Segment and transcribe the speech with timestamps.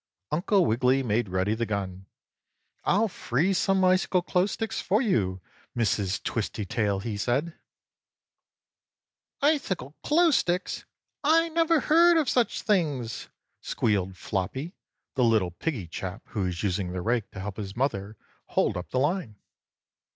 [0.31, 2.07] Uncle Wiggily made ready the gun.
[2.85, 5.41] "I'll freeze some icicle clothes sticks for you,
[5.77, 6.23] Mrs.
[6.23, 7.53] Twistytail," he said.
[9.41, 9.43] 7.
[9.55, 10.85] "Icicle clothes sticks!
[11.23, 13.29] I never heard of such things!"
[13.59, 14.73] squealed Floppy,
[15.13, 18.89] the little piggie chap who was using the rake to help his mother hold up
[18.89, 19.35] the line.